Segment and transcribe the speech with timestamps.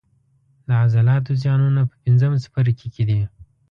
[0.67, 3.21] د عضلاتو زیانونه په پنځم څپرکي کې دي.